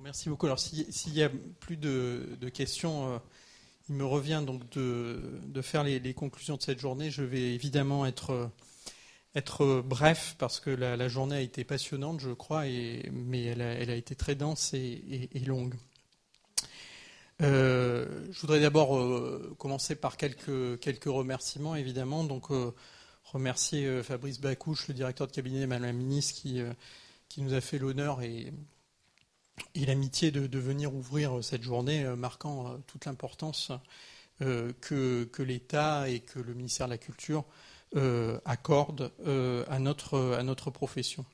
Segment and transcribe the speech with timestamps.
[0.00, 0.46] merci beaucoup.
[0.46, 1.30] Alors, s'il n'y a
[1.60, 3.18] plus de, questions, euh,
[3.88, 7.10] il me revient donc de, faire les, conclusions de cette journée.
[7.10, 8.50] Je vais évidemment être,
[9.34, 13.94] être bref parce que la, journée a été passionnante, je crois, et, mais elle a,
[13.94, 15.74] été très dense et, longue.
[17.40, 22.24] Euh, je voudrais d'abord euh, commencer par quelques, quelques remerciements, évidemment.
[22.24, 22.48] Donc,
[23.24, 26.60] remercier Fabrice Bacouche, le directeur de cabinet de Madame la ministre, qui,
[27.28, 28.52] qui nous a fait l'honneur et,
[29.74, 33.72] et l'amitié de, venir ouvrir cette journée, euh, marquant euh, toute l'importance
[34.40, 37.44] euh, que, l'État et que le ministère de la Culture
[38.46, 39.12] accordent
[39.68, 41.26] à, notre, à notre profession.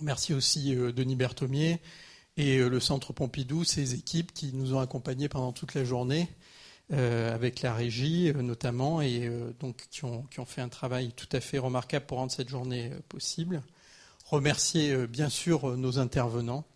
[0.00, 1.80] Merci aussi Denis Berthomier
[2.36, 6.28] et le Centre Pompidou, ses équipes qui nous ont accompagnés pendant toute la journée,
[6.90, 11.40] avec la régie notamment, et donc qui ont, qui ont, fait un travail tout à
[11.40, 13.62] fait remarquable pour rendre cette journée possible.
[14.26, 16.66] Remercier bien sûr nos intervenants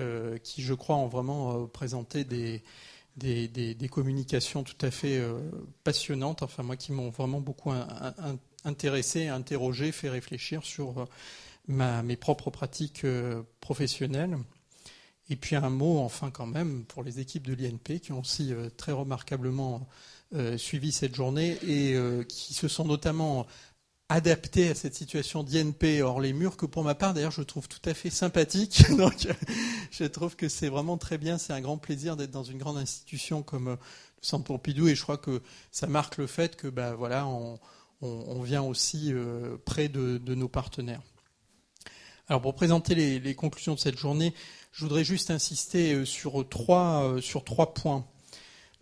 [0.00, 2.62] euh, qui, je crois, ont vraiment euh, présenté des,
[3.90, 5.38] communications tout à fait euh,
[5.84, 7.72] passionnantes, enfin moi qui m'ont vraiment beaucoup
[8.64, 11.06] intéressé, interrogé, fait réfléchir sur
[11.68, 13.06] mes propres pratiques
[13.60, 14.36] professionnelles.
[15.30, 18.52] Et puis un mot, enfin quand même, pour les équipes de l'INP qui ont aussi
[18.76, 19.86] très remarquablement
[20.56, 23.46] suivi cette journée et qui se sont notamment
[24.14, 27.66] adapté à cette situation d'INP hors les murs, que pour ma part, d'ailleurs, je trouve
[27.66, 28.84] tout à fait sympathique.
[29.90, 31.38] Je trouve que c'est vraiment très bien.
[31.38, 33.78] C'est un grand plaisir d'être dans une grande institution comme le
[34.22, 37.58] Centre Pompidou, et je crois que ça marque le fait que, ben voilà, on,
[38.42, 41.02] vient aussi euh, près de, nos partenaires.
[42.28, 44.34] Alors, pour présenter les, conclusions de cette journée,
[44.72, 48.06] je voudrais juste insister euh, euh, sur trois points.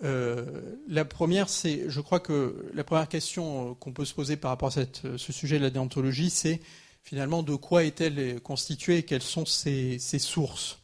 [0.02, 0.44] Euh,
[0.88, 4.50] la première, c'est, je crois que la première question euh, qu'on peut se poser par
[4.50, 6.60] rapport à euh, ce sujet de la déontologie, c'est
[7.04, 10.78] finalement de quoi est-elle constituée et quelles sont ses, sources.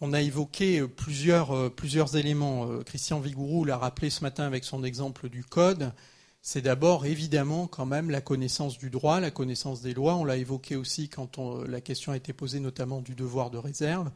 [0.00, 2.68] On a évoqué plusieurs, plusieurs éléments.
[2.84, 5.92] Christian Vigourou l'a rappelé ce matin avec son exemple du code.
[6.40, 10.16] C'est d'abord évidemment quand même la connaissance du droit, la connaissance des lois.
[10.16, 14.10] On l'a évoqué aussi quand la question a été posée notamment du devoir de réserve.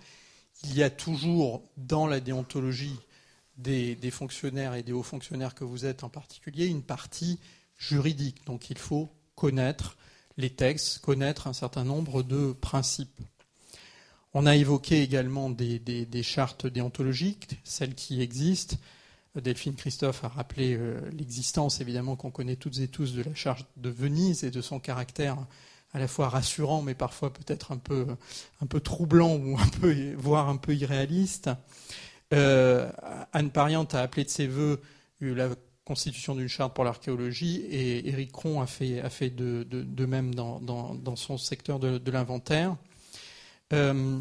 [0.65, 2.99] Il y a toujours dans la déontologie
[3.57, 7.39] des, fonctionnaires et des hauts fonctionnaires que vous êtes en particulier une partie
[7.79, 8.45] juridique.
[8.47, 9.97] Donc il faut connaître
[10.37, 13.21] les textes, connaître un certain nombre de principes.
[14.35, 18.77] On a évoqué également des, chartes déontologiques, celles qui existent.
[19.35, 23.67] Delphine Christophe a rappelé euh, l'existence, évidemment, qu'on connaît toutes et tous de la charte
[23.77, 25.37] de Venise et de son caractère
[25.93, 28.07] à la fois rassurant, mais parfois peut-être un peu,
[28.61, 31.51] un peu troublant ou un peu, voire un peu irréaliste.
[32.35, 32.91] Euh,
[33.33, 34.81] Anne Pariante a appelé de ses voeux
[35.21, 35.49] la
[35.85, 41.79] constitution d'une charte pour l'archéologie et Éric Cron a fait, de, même dans, son secteur
[41.79, 42.77] de, l'inventaire.
[43.73, 44.21] Euh,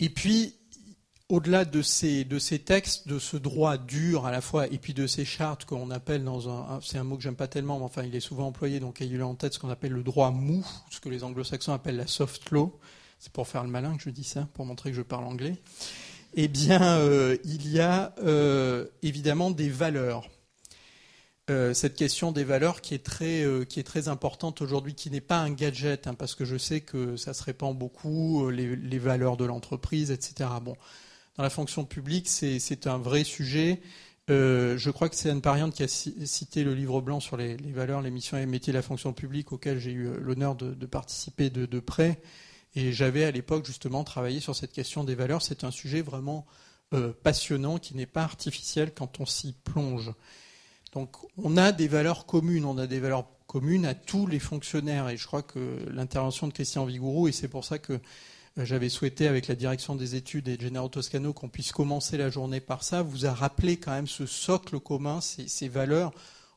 [0.00, 0.54] et puis,
[1.28, 4.92] au-delà de ces, de ces textes, de ce droit dur à la fois, et puis
[4.92, 7.84] de ces chartes qu'on appelle dans un, c'est un mot que j'aime pas tellement, mais
[7.84, 10.66] enfin il est souvent employé, donc ayez-le en tête, ce qu'on appelle le droit mou,
[10.90, 12.78] ce que les anglo-saxons appellent la soft law.
[13.20, 15.62] C'est pour faire le malin que je dis ça, pour montrer que je parle anglais
[16.36, 20.28] eh bien, euh, il y a euh, évidemment des valeurs.
[21.50, 25.20] Euh, cette question des valeurs qui est très, qui est très importante aujourd'hui, qui n'est
[25.20, 29.36] pas un gadget, hein, parce que je sais que ça se répand beaucoup, les, valeurs
[29.36, 30.48] de l'entreprise, etc.
[30.62, 30.74] Bon,
[31.36, 33.80] dans la fonction publique, c'est un vrai sujet.
[34.28, 38.00] je crois que c'est Anne Pariante qui a cité le livre blanc sur les, valeurs,
[38.00, 41.50] les missions et les métiers de la fonction publique, auquel j'ai eu l'honneur de, participer
[41.50, 42.20] de près.
[42.76, 45.42] Et j'avais à l'époque justement travaillé sur cette question des valeurs.
[45.42, 46.46] C'est un sujet vraiment
[46.92, 50.12] euh, passionnant qui n'est pas artificiel quand on s'y plonge.
[50.92, 55.08] Donc on a des valeurs communes, on a des valeurs communes à tous les fonctionnaires.
[55.08, 58.88] Et je crois que l'intervention de Christian Vigourou, et c'est pour ça que euh, j'avais
[58.88, 62.82] souhaité avec la direction des études et Gennaro Toscano qu'on puisse commencer la journée par
[62.82, 66.12] ça, vous a rappelé quand même ce socle commun, ces, valeurs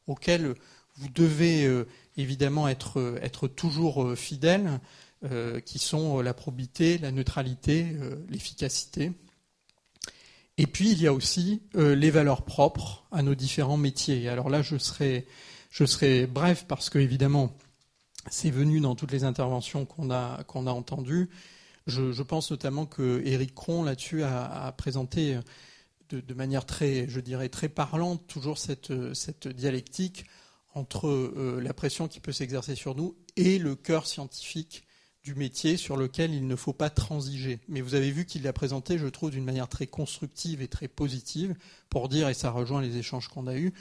[0.08, 0.56] auxquelles
[0.98, 4.80] vous devez euh, évidemment être, être toujours fidèle.
[5.24, 9.14] Euh, qui sont la probité, la neutralité, euh, l'efficacité.
[10.60, 14.30] Et puis il y a aussi euh, les valeurs propres à nos différents métiers.
[14.30, 15.26] Alors là, je serai,
[15.72, 17.52] je serai bref parce que évidemment,
[18.30, 21.32] c'est venu dans toutes les interventions qu'on a, qu'on a entendues.
[21.88, 25.40] Je, pense notamment que Éric Cron là-dessus a, présenté
[26.10, 30.26] de, manière très, je dirais, très parlante toujours cette, cette dialectique
[30.76, 34.84] entre la pression qui peut s'exercer sur nous et le cœur scientifique
[35.28, 37.60] du métier sur lequel il ne faut pas transiger.
[37.68, 40.88] Mais vous avez vu qu'il l'a présenté, je trouve, d'une manière très constructive et très
[40.88, 41.54] positive
[41.90, 43.74] pour dire, et ça rejoint les échanges qu'on a eus,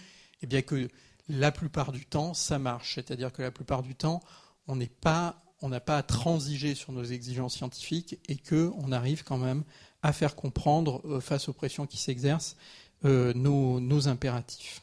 [0.43, 0.89] eh bien que
[1.29, 2.97] la plupart du temps, ça marche.
[2.97, 4.21] C'est-à-dire que la plupart du temps,
[4.67, 9.23] on n'est pas on n'a pas à transiger sur nos exigences scientifiques et qu'on arrive
[9.23, 9.63] quand même
[10.03, 12.57] à faire comprendre, euh, face aux pressions qui s'exercent,
[13.05, 14.83] euh, nos, impératifs.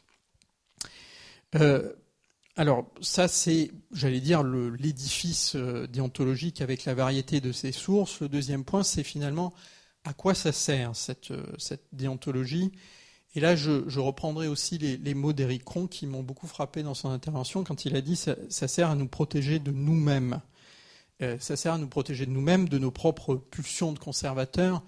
[2.55, 8.19] Alors ça, c'est, j'allais dire, l'édifice déontologique avec la variété de ses sources.
[8.21, 9.53] Le deuxième point, c'est finalement
[10.03, 12.71] à quoi ça sert cette, cette déontologie
[13.35, 17.09] et là, je, reprendrai aussi les, mots d'Éric Cron qui m'ont beaucoup frappé dans son
[17.09, 20.39] intervention quand il a dit ça, ça sert à nous protéger de nous-mêmes.
[21.21, 24.83] Euh, ça sert à nous protéger de nous-mêmes, de nos propres pulsions de conservateurs.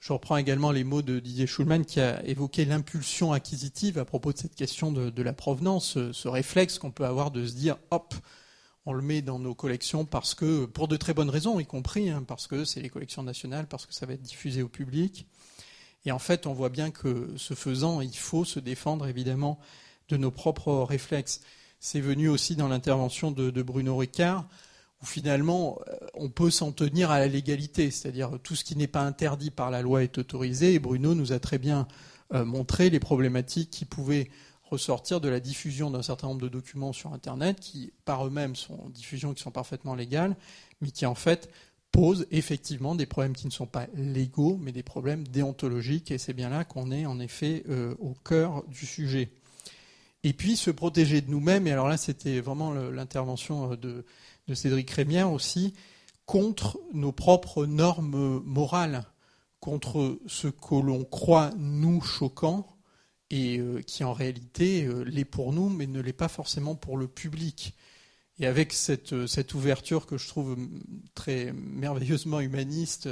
[0.00, 4.32] Je reprends également les mots de Didier Schulman qui a évoqué l'impulsion acquisitive à propos
[4.32, 8.14] de cette question de, la provenance, ce, réflexe qu'on peut avoir de se dire hop,
[8.86, 12.10] on le met dans nos collections parce que, pour de très bonnes raisons, y compris
[12.10, 15.26] hein, parce que c'est les collections nationales, parce que ça va être diffusé au public.
[16.04, 19.58] Et en fait, on voit bien que ce faisant, il faut se défendre évidemment
[20.08, 21.40] de nos propres réflexes.
[21.80, 24.48] C'est venu aussi dans l'intervention de, Bruno Ricard,
[25.02, 28.86] où finalement euh, on peut s'en tenir à la légalité, c'est-à-dire tout ce qui n'est
[28.86, 30.74] pas interdit par la loi est autorisé.
[30.74, 31.86] Et Bruno nous a très bien
[32.34, 34.28] euh, montré les problématiques qui pouvaient
[34.70, 38.90] ressortir de la diffusion d'un certain nombre de documents sur Internet, qui par eux-mêmes sont
[38.90, 40.36] diffusions qui sont parfaitement légales,
[40.80, 41.50] mais qui en fait
[41.90, 46.34] pose effectivement des problèmes qui ne sont pas légaux, mais des problèmes déontologiques, et c'est
[46.34, 49.30] bien là qu'on est en effet euh, au cœur du sujet.
[50.22, 54.04] Et puis se protéger de nous-mêmes, et alors là c'était vraiment l'intervention de,
[54.48, 55.74] de, Cédric Rémière aussi,
[56.26, 59.04] contre nos propres normes morales,
[59.60, 62.66] contre ce que l'on croit nous choquant,
[63.30, 67.08] et euh, qui en réalité l'est pour nous, mais ne l'est pas forcément pour le
[67.08, 67.74] public.
[68.40, 70.56] Et avec cette, cette, ouverture que je trouve
[71.14, 73.08] très merveilleusement humaniste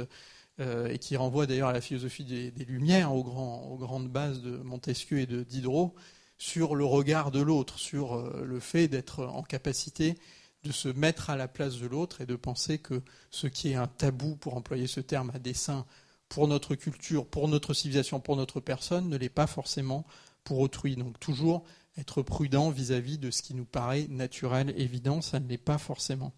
[0.59, 5.19] euh, et qui renvoie d'ailleurs à la philosophie des, Lumières, aux, grandes bases de Montesquieu
[5.19, 5.93] et de Diderot,
[6.39, 10.17] sur le regard de l'autre, sur euh, le fait d'être en capacité
[10.63, 13.01] de se mettre à la place de l'autre et de penser que
[13.31, 15.85] ce qui est un tabou, pour employer ce terme à dessein,
[16.29, 20.05] pour notre culture, pour notre civilisation, pour notre personne, ne l'est pas forcément
[20.43, 20.95] pour autrui.
[20.95, 21.63] Donc toujours
[21.97, 26.33] être prudent vis-à-vis de ce qui nous paraît naturel, évident, ça ne l'est pas forcément.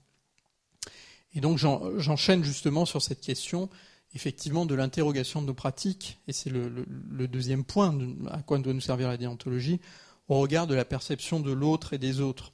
[1.33, 3.69] Et donc j'enchaîne justement sur cette question,
[4.15, 7.97] effectivement, de l'interrogation de nos pratiques, et c'est le, deuxième point
[8.31, 9.79] à quoi doit nous servir la déontologie,
[10.27, 12.51] au regard de la perception de l'autre et des autres.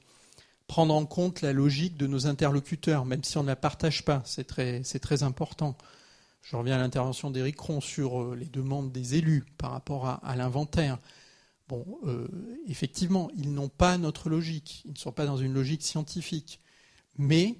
[0.66, 4.22] Prendre en compte la logique de nos interlocuteurs, même si on ne la partage pas,
[4.24, 5.76] c'est très, important.
[6.42, 10.36] Je reviens à l'intervention d'Éric Ron sur euh, les demandes des élus par rapport à
[10.36, 10.98] l'inventaire.
[11.68, 12.28] Bon, euh,
[12.68, 16.60] effectivement, ils n'ont pas notre logique, ils ne sont pas dans une logique scientifique.
[17.18, 17.56] Mais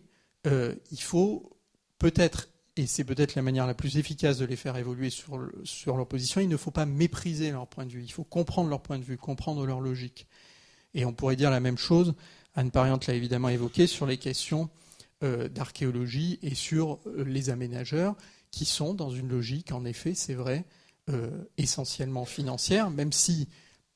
[0.46, 1.58] euh, il faut
[1.98, 5.96] peut-être, et c'est peut-être la manière la plus efficace de les faire évoluer sur, sur
[5.96, 8.82] leur position, il ne faut pas mépriser leur point de vue, il faut comprendre leur
[8.82, 10.26] point de vue, comprendre leur logique.
[10.94, 12.14] Et on pourrait dire la même chose,
[12.56, 14.68] Anne Pariante l'a évidemment évoqué, sur les questions
[15.22, 18.16] euh, d'archéologie et sur les aménageurs,
[18.50, 20.64] qui sont dans une logique, en effet, c'est vrai,
[21.56, 23.46] essentiellement financière, même si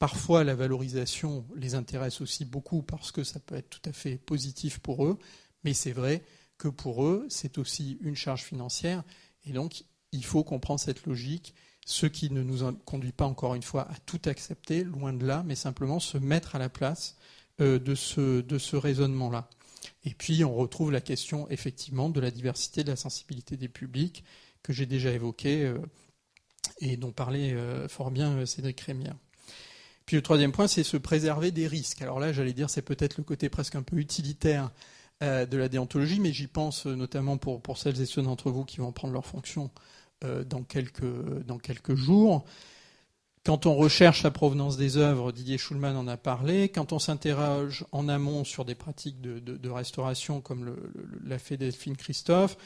[0.00, 4.16] Parfois, la valorisation les intéresse aussi beaucoup parce que ça peut être tout à fait
[4.16, 5.18] positif pour eux,
[5.62, 6.24] mais c'est vrai
[6.56, 9.04] que pour eux, c'est aussi une charge financière,
[9.44, 11.54] et donc il faut comprendre cette logique,
[11.84, 15.42] ce qui ne nous conduit pas encore une fois à tout accepter, loin de là,
[15.44, 17.19] mais simplement se mettre à la place euh,
[17.60, 19.48] de ce, de ce raisonnement-là.
[20.04, 24.24] Et puis on retrouve la question effectivement de la diversité, de la sensibilité des publics,
[24.62, 25.78] que j'ai déjà évoquée euh,
[26.80, 29.16] et dont parlait euh, fort bien Cédric Rémière.
[30.10, 32.02] Puis le troisième point, c'est se préserver des risques.
[32.02, 34.70] Alors là, j'allais dire, c'est peut-être le côté presque un peu utilitaire
[35.22, 38.64] euh, de la déontologie, mais j'y pense euh, notamment pour, celles et ceux d'entre vous
[38.64, 39.70] qui vont prendre leur fonction
[40.24, 42.44] euh, dans quelques jours.
[43.44, 46.68] Quand on recherche la provenance des œuvres, Didier Schulman en a parlé.
[46.68, 50.76] Quand on s'interroge en amont sur des pratiques de, restauration, comme
[51.24, 52.56] l'a fait Delphine Christophe,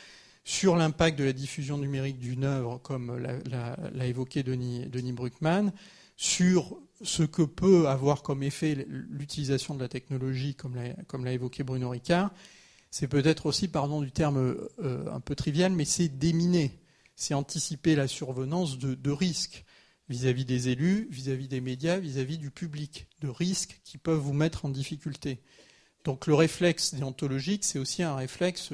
[0.44, 5.72] sur l'impact de la diffusion numérique d'une œuvre, comme l'a évoqué Denis, Bruckmann,
[6.16, 11.90] sur ce que peut avoir comme effet l'utilisation de la technologie, comme l'a évoqué Bruno
[11.90, 12.30] Ricard,
[12.94, 16.78] c'est peut-être aussi, pardon du terme euh, un peu trivial, mais c'est déminer,
[17.16, 19.64] c'est anticiper la survenance de, risques
[20.08, 24.64] vis-à-vis des élus, vis-à-vis des médias, vis-à-vis du public, de risques qui peuvent vous mettre
[24.64, 25.40] en difficulté.
[26.04, 28.72] Donc le réflexe déontologique, c'est aussi un réflexe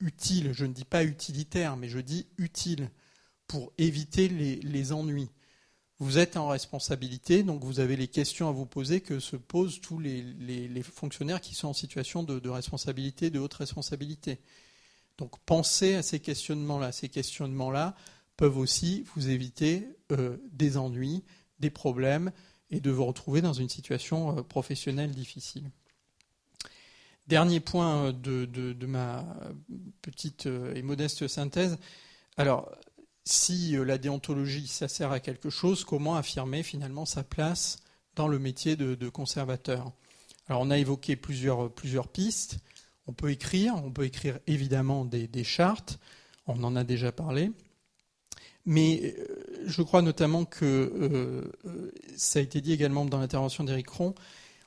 [0.00, 2.90] utile, je ne dis pas utilitaire, mais je dis utile,
[3.46, 5.30] pour éviter les ennuis
[6.00, 9.80] vous êtes en responsabilité, donc vous avez les questions à vous poser que se posent
[9.80, 14.38] tous les, fonctionnaires qui sont en situation de, responsabilité, de haute responsabilité.
[15.18, 16.92] Donc pensez à ces questionnements-là.
[16.92, 17.96] Ces questionnements-là
[18.38, 21.24] peuvent aussi vous éviter euh, des ennuis,
[21.58, 22.32] des problèmes
[22.70, 25.70] et de vous retrouver dans une situation euh, professionnelle difficile.
[27.26, 29.26] Dernier point de, ma
[30.00, 31.76] petite et modeste synthèse.
[32.38, 32.72] Alors,
[33.26, 37.80] si la déontologie, ça sert à quelque chose, comment affirmer finalement sa place
[38.14, 39.92] dans le métier de, conservateur?
[40.46, 42.60] Alors, on a évoqué plusieurs, plusieurs pistes.
[43.06, 45.98] On peut écrire, on peut écrire évidemment des, chartes,
[46.46, 47.52] on en a déjà parlé.
[48.66, 53.64] Mais euh, je crois notamment que, euh, euh, ça a été dit également dans l'intervention
[53.64, 54.14] d'Éric Ron,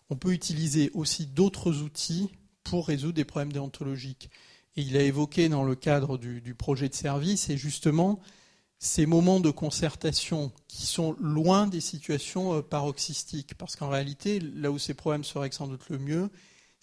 [0.09, 2.29] on peut utiliser aussi d'autres outils
[2.63, 4.29] pour résoudre des problèmes déontologiques.
[4.75, 8.19] Et il a évoqué dans le cadre du, du projet de service, et justement,
[8.79, 13.55] ces moments de concertation qui sont loin des situations paroxystiques.
[13.55, 16.29] Parce qu'en réalité, là où ces problèmes seraient sans doute le mieux,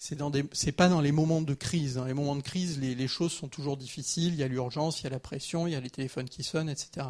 [0.01, 0.31] c'est dans
[0.77, 1.95] pas dans les moments de crise.
[1.95, 4.33] Dans les moments de crise, les, choses sont toujours difficiles.
[4.33, 6.41] Il y a l'urgence, il y a la pression, il y a les téléphones qui
[6.41, 7.07] sonnent, etc.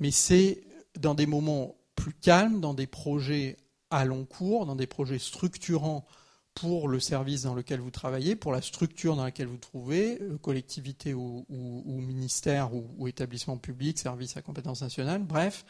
[0.00, 0.62] Mais c'est
[1.00, 3.56] dans des moments plus calmes, dans des projets
[3.90, 6.04] à long cours, dans des projets structurants
[6.52, 10.36] pour le service dans lequel vous travaillez, pour la structure dans laquelle vous trouvez, euh,
[10.38, 15.64] collectivité ou, ministère ou, ou, établissement public, service à compétence nationale, bref,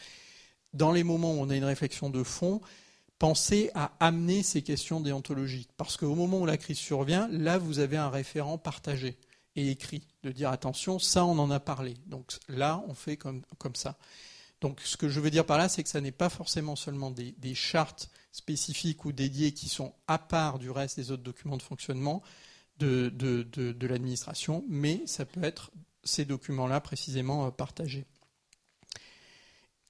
[0.75, 2.61] dans les moments où on a une réflexion de fond,
[3.19, 5.71] penser à amener ces questions déontologiques.
[5.77, 9.17] Parce qu'au moment où la crise survient, là, vous avez un référent partagé
[9.57, 11.95] et écrit, de dire attention, ça, on en a parlé.
[12.07, 13.97] Donc là, on fait comme, comme ça.
[14.61, 17.11] Donc ce que je veux dire par là, c'est que ça n'est pas forcément seulement
[17.11, 21.63] des, chartes spécifiques ou dédiées qui sont à part du reste des autres documents de
[21.63, 22.23] fonctionnement
[22.79, 25.71] de, de l'administration, mais ça peut être
[26.05, 28.07] ces documents-là précisément euh, partagés.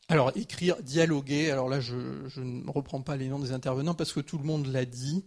[0.08, 1.94] Alors, écrire, dialoguer, alors là, je,
[2.40, 5.24] ne reprends pas les noms des intervenants parce que tout le monde l'a dit.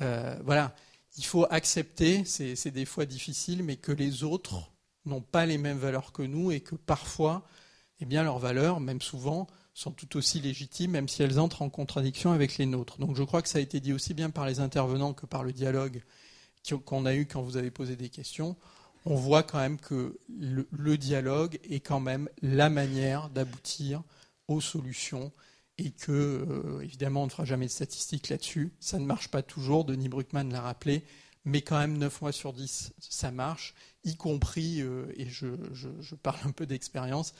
[0.00, 0.74] Euh, voilà,
[1.16, 4.70] il faut accepter, c'est des fois difficile, mais que les autres
[5.06, 7.46] n'ont pas les mêmes valeurs que nous et que parfois,
[8.00, 11.70] eh bien, leurs valeurs, même souvent, sont tout aussi légitimes, même si elles entrent en
[11.70, 12.98] contradiction avec les nôtres.
[12.98, 15.42] Donc je crois que ça a été dit aussi bien par les intervenants que par
[15.42, 16.02] le dialogue
[16.86, 18.56] qu'on a eu quand vous avez posé des questions
[19.04, 24.02] on voit quand même que le, dialogue est quand même la manière d'aboutir
[24.48, 25.32] aux solutions
[25.76, 28.72] et que, euh, évidemment, on ne fera jamais de statistiques là-dessus.
[28.80, 31.04] Ça ne marche pas toujours, Denis Bruckmann l'a rappelé,
[31.44, 35.48] mais quand même 9 mois sur 10, ça marche, y compris, euh, et je,
[36.22, 37.34] parle un peu d'expérience,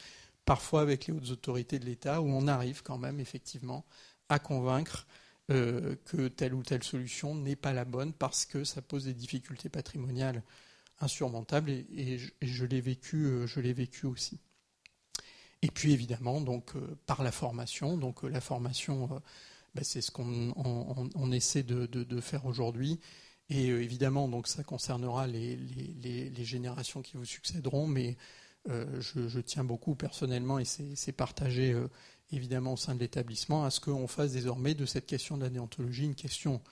[0.45, 3.87] parfois avec les hautes autorités de l'État, où on arrive quand même, effectivement,
[4.29, 5.07] à convaincre
[5.51, 9.15] euh, que telle ou telle solution n'est pas la bonne parce que ça pose des
[9.15, 10.43] difficultés patrimoniales
[11.01, 14.41] insurmontable et, je, l'ai vécu, euh, je l'ai vécu aussi.
[15.63, 19.09] Et puis évidemment, donc euh, par la formation, donc euh, la formation,
[19.75, 23.01] bah, c'est ce qu'on essaie de, faire aujourd'hui.
[23.51, 28.17] Et évidemment, donc ça concernera les, générations qui vous succéderont, mais
[28.67, 31.77] je, tiens beaucoup personnellement, et c'est partagé
[32.33, 35.51] évidemment au sein de l'établissement, à ce qu'on fasse désormais de cette question de la
[35.51, 36.63] déontologie une question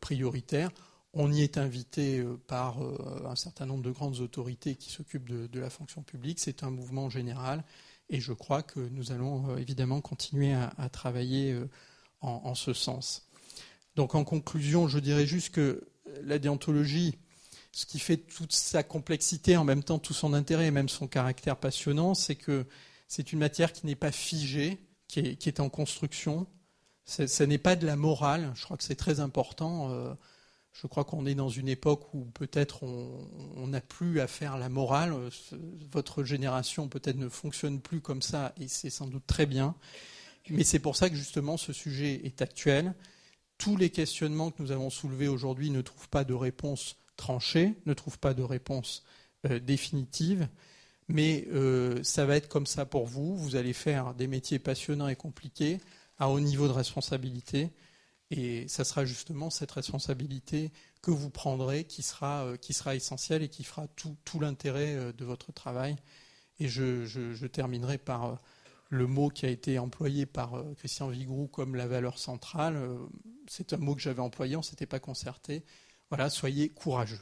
[0.00, 0.70] prioritaire.
[1.14, 5.28] On y est invité euh, par euh, un certain nombre de grandes autorités qui s'occupent
[5.28, 6.38] de, la fonction publique.
[6.38, 7.64] C'est un mouvement général
[8.10, 11.58] et je crois que nous allons euh, évidemment continuer à, travailler
[12.20, 13.26] en, ce sens.
[13.96, 15.88] Donc en conclusion, je dirais juste que
[16.22, 17.16] la déontologie,
[17.72, 21.06] ce qui fait toute sa complexité, en même temps tout son intérêt et même son
[21.06, 22.66] caractère passionnant, c'est que
[23.06, 26.46] c'est une matière qui n'est pas figée, qui est, en construction.
[27.04, 30.16] Ce n'est pas de la morale, je crois que c'est très important.
[30.72, 34.68] Je crois qu'on est dans une époque où peut-être on n'a plus à faire la
[34.68, 35.12] morale.
[35.90, 39.74] Votre génération peut-être ne fonctionne plus comme ça et c'est sans doute très bien.
[40.50, 42.94] Mais c'est pour ça que justement ce sujet est actuel.
[43.58, 47.94] Tous les questionnements que nous avons soulevés aujourd'hui ne trouvent pas de réponse tranchée, ne
[47.94, 49.04] trouvent pas de réponse
[49.46, 50.48] euh, définitive.
[51.08, 53.36] Mais euh, ça va être comme ça pour vous.
[53.36, 55.80] Vous allez faire des métiers passionnants et compliqués
[56.18, 57.70] à haut niveau de responsabilité.
[58.30, 60.70] Et ça sera justement cette responsabilité
[61.00, 65.52] que vous prendrez qui sera, euh, essentielle et qui fera tout, l'intérêt euh, de votre
[65.52, 65.96] travail.
[66.60, 68.34] Et je, je, terminerai par euh,
[68.90, 72.98] le mot qui a été employé par Christian Vigroux comme la valeur centrale.
[73.46, 75.64] C'est un mot que j'avais employé, on ne s'était pas concerté.
[76.10, 77.20] Voilà, soyez courageux.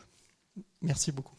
[0.81, 1.36] Merci beaucoup.